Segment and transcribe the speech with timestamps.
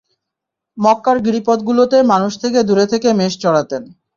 [0.77, 3.83] মক্কার গিরিপথগুলোতে মানুষ থেকে দূরে থেকে মেষ চরাতেন।